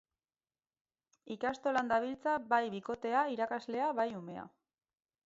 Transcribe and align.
Ikastolan 1.35 1.91
dabiltza 1.93 2.33
bai 2.53 2.63
bikotea, 2.77 3.21
irakasle, 3.35 3.87
bai 4.01 4.09
umea. 4.23 4.49